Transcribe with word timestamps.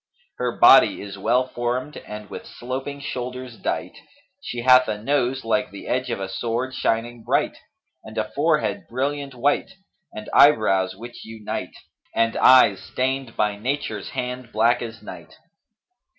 Her 0.39 0.57
body 0.57 0.99
is 0.99 1.19
well 1.19 1.47
formed 1.47 1.95
and 1.97 2.27
with 2.27 2.47
sloping 2.47 2.99
shoulders 3.01 3.55
dight; 3.55 3.99
she 4.41 4.63
hath 4.63 4.87
a 4.87 4.97
nose 4.97 5.45
like 5.45 5.69
the 5.69 5.87
edge 5.87 6.09
of 6.09 6.19
a 6.19 6.27
sword 6.27 6.73
shining 6.73 7.23
bright 7.23 7.55
and 8.03 8.17
a 8.17 8.31
forehead 8.31 8.87
brilliant 8.89 9.35
white 9.35 9.73
and 10.11 10.27
eyebrows 10.33 10.95
which 10.95 11.23
unite 11.23 11.75
and 12.15 12.35
eyes 12.35 12.81
stained 12.81 13.37
by 13.37 13.59
Nature's 13.59 14.09
hand 14.09 14.51
black 14.51 14.81
as 14.81 15.03
night. 15.03 15.37